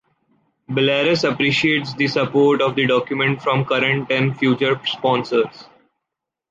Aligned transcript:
Belarus 0.67 1.31
appreciates 1.31 1.93
the 1.93 2.07
support 2.07 2.59
of 2.59 2.73
the 2.73 2.87
document 2.87 3.39
from 3.43 3.65
current 3.65 4.09
and 4.09 4.35
future 4.35 4.81
sponsors. 4.83 5.65